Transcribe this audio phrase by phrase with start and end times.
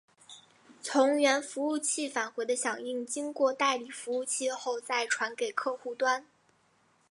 [0.81, 6.25] 从源服务器返回的响应经过代理服务器后再传给客户端。